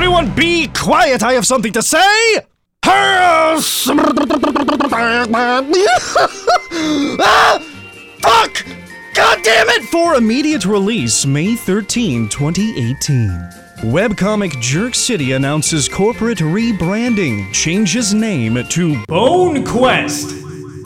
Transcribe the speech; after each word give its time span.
Everyone 0.00 0.34
be 0.34 0.66
quiet! 0.68 1.22
I 1.22 1.34
have 1.34 1.46
something 1.46 1.74
to 1.74 1.82
say! 1.82 1.98
ah, 7.20 7.62
fuck! 8.22 8.64
God 9.14 9.42
damn 9.42 9.68
it! 9.68 9.82
For 9.90 10.14
immediate 10.14 10.64
release 10.64 11.26
May 11.26 11.54
13, 11.54 12.30
2018. 12.30 13.28
Webcomic 13.92 14.58
Jerk 14.62 14.94
City 14.94 15.32
announces 15.32 15.86
corporate 15.86 16.38
rebranding, 16.38 17.52
changes 17.52 18.14
name 18.14 18.64
to 18.70 19.04
Bone 19.04 19.66
Quest. 19.66 20.34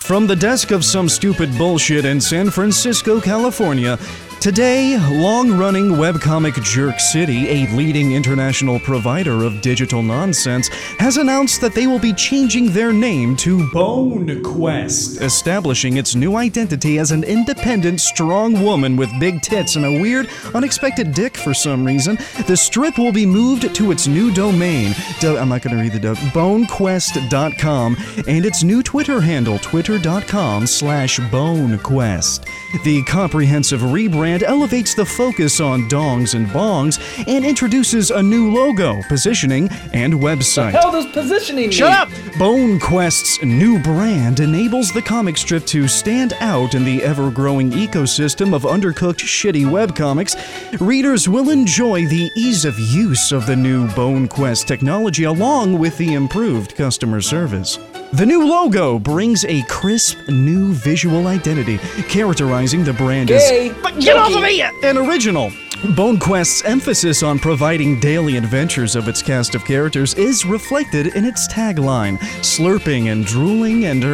From 0.01 0.27
the 0.27 0.37
desk 0.37 0.73
of 0.73 0.84
some 0.84 1.09
stupid 1.09 1.56
bullshit 1.56 2.05
in 2.05 2.20
San 2.20 2.51
Francisco, 2.51 3.20
California, 3.20 3.96
today, 4.45 4.98
long 5.11 5.50
running 5.56 5.92
webcomic 5.92 6.62
Jerk 6.62 7.00
City, 7.00 7.48
a 7.48 7.66
leading 7.74 8.12
international 8.12 8.78
provider 8.78 9.42
of 9.42 9.62
digital 9.62 10.02
nonsense, 10.02 10.69
has 10.98 11.16
announced 11.16 11.62
that 11.62 11.73
they 11.73 11.86
will 11.86 11.98
be 11.98 12.12
changing 12.12 12.70
their 12.70 12.92
name 12.92 13.36
to 13.36 13.66
Bone 13.70 14.42
Quest, 14.42 15.22
establishing 15.22 15.96
its 15.96 16.14
new 16.14 16.36
identity 16.36 16.98
as 16.98 17.10
an 17.10 17.24
independent, 17.24 18.02
strong 18.02 18.62
woman 18.62 18.98
with 18.98 19.09
big 19.19 19.41
tits 19.41 19.77
and 19.77 19.86
a 19.86 19.98
weird, 20.02 20.28
unexpected 20.52 21.14
dick 21.14 21.38
for 21.38 21.55
some 21.55 21.83
reason. 21.83 22.19
The 22.47 22.55
strip 22.58 22.98
will 22.98 23.12
be 23.12 23.24
moved 23.24 23.74
to 23.74 23.92
its 23.92 24.06
new 24.06 24.30
domain. 24.30 24.95
Do- 25.20 25.38
I'm 25.38 25.48
not 25.48 25.62
going 25.62 25.74
to 25.74 25.83
read 25.83 25.92
the 25.92 26.00
doc. 26.00 26.19
BoneQuest.com 26.34 27.97
and 28.28 28.45
its 28.45 28.62
new 28.62 28.83
Twitter 28.83 29.22
handle, 29.22 29.58
twitter.com 29.61 30.66
slash 30.66 31.19
BoneQuest. 31.19 32.47
The 32.84 33.02
comprehensive 33.05 33.80
rebrand 33.80 34.34
elevates 34.43 34.95
the 34.95 35.05
focus 35.05 35.61
on 35.61 35.88
dongs 35.88 36.34
and 36.34 36.47
bongs 36.48 36.98
and 37.29 37.45
introduces 37.45 38.11
a 38.11 38.23
new 38.23 38.51
logo, 38.51 39.03
positioning, 39.08 39.69
and 39.92 40.14
website. 40.14 40.72
Hell 40.72 40.92
does 40.92 41.06
positioning 41.06 41.70
Shut 41.70 41.92
up! 41.92 42.08
Bone 42.39 42.81
Quest's 42.81 43.42
new 43.42 43.78
brand 43.78 44.41
enables 44.41 44.92
the 44.92 45.03
comic 45.03 45.36
strip 45.36 45.64
to 45.67 45.86
stand 45.86 46.33
out 46.41 46.75
in 46.75 46.84
the 46.84 47.03
ever 47.03 47.31
growing 47.31 47.70
ecosystem 47.70 48.55
of 48.55 48.62
undercooked, 48.62 49.20
shitty 49.20 49.64
webcomics. 49.64 50.34
Readers 50.80 51.28
will 51.28 51.51
enjoy 51.51 52.06
the 52.06 52.30
ease 52.36 52.64
of 52.64 52.78
use 52.78 53.33
of 53.33 53.47
the 53.47 53.56
new 53.56 53.86
Bone 53.95 54.27
Quest 54.27 54.67
technology 54.67 55.25
along 55.25 55.78
with 55.78 55.97
the 55.98 56.14
improved 56.14 56.75
customer 56.77 57.20
service. 57.20 57.78
The 58.17 58.25
new 58.27 58.47
logo 58.47 58.98
brings 58.98 59.45
a 59.45 59.62
crisp, 59.62 60.19
new 60.29 60.73
visual 60.73 61.27
identity, 61.27 61.79
characterizing 62.09 62.84
the 62.84 62.93
brand 62.93 63.29
Gay. 63.29 63.70
as. 63.70 63.77
But 63.83 63.98
get 63.98 64.17
off 64.17 64.33
of 64.34 64.43
me! 64.43 64.62
An 64.62 64.98
original. 64.98 65.51
Bone 65.97 66.19
Quest's 66.19 66.62
emphasis 66.65 67.23
on 67.23 67.39
providing 67.39 67.98
daily 68.01 68.37
adventures 68.37 68.95
of 68.95 69.09
its 69.09 69.20
cast 69.20 69.55
of 69.55 69.65
characters 69.65 70.15
is 70.15 70.47
reflected 70.47 71.09
in 71.17 71.25
its 71.25 71.48
tagline 71.53 72.19
slurping 72.41 73.11
and 73.11 73.27
drooling 73.27 73.87
and. 73.87 74.03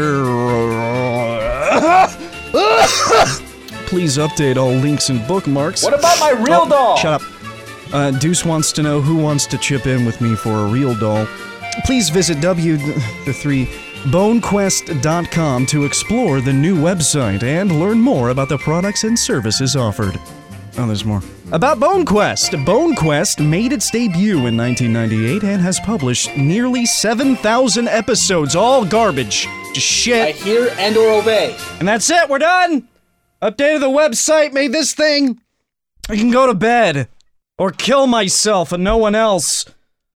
Please 3.87 4.17
update 4.19 4.57
all 4.57 4.73
links 4.73 5.11
and 5.11 5.27
bookmarks. 5.29 5.83
What 5.83 5.93
about 5.99 6.19
my 6.21 6.31
real 6.31 6.63
Oh, 6.63 6.69
doll? 6.69 6.97
Shut 6.97 7.21
up. 7.21 7.23
Uh, 7.93 8.11
Deuce 8.13 8.45
wants 8.47 8.73
to 8.73 8.83
know 8.83 9.01
who 9.01 9.17
wants 9.17 9.47
to 9.47 9.59
chip 9.59 9.87
in 9.87 10.07
with 10.07 10.21
me 10.21 10.37
for 10.37 10.51
a 10.51 10.67
real 10.67 10.95
doll. 10.95 11.27
Please 11.85 12.09
visit 12.09 12.41
W 12.41 12.77
the 13.25 13.33
three 13.33 13.69
bonequest.com 14.05 15.67
to 15.67 15.85
explore 15.85 16.41
the 16.41 16.53
new 16.53 16.77
website 16.77 17.43
and 17.43 17.81
learn 17.81 18.01
more 18.01 18.31
about 18.31 18.49
the 18.49 18.59
products 18.59 19.05
and 19.05 19.19
services 19.19 19.77
offered. 19.77 20.19
Oh, 20.79 20.87
there's 20.87 21.05
more. 21.05 21.23
About 21.53 21.79
BoneQuest. 21.79 22.65
BoneQuest 22.65 23.47
made 23.47 23.73
its 23.73 23.91
debut 23.91 24.47
in 24.47 24.57
1998 24.57 25.43
and 25.43 25.61
has 25.61 25.81
published 25.81 26.37
nearly 26.37 26.87
7,000 26.87 27.89
episodes, 27.89 28.55
all 28.55 28.85
garbage. 28.85 29.49
Just 29.75 29.87
shit. 29.87 30.29
I 30.29 30.31
hear 30.31 30.71
and 30.79 30.97
or 30.97 31.21
obey. 31.21 31.57
And 31.81 31.89
that's 31.89 32.09
it, 32.09 32.29
we're 32.29 32.39
done! 32.39 32.89
Updated 33.43 33.81
the 33.81 33.89
website, 33.89 34.53
made 34.53 34.73
this 34.73 34.95
thing. 34.95 35.41
I 36.09 36.17
can 36.17 36.31
go 36.31 36.47
to 36.47 36.55
bed. 36.55 37.09
Or 37.59 37.71
kill 37.71 38.07
myself 38.07 38.73
and 38.73 38.83
no 38.83 38.97
one 38.97 39.15
else. 39.15 39.67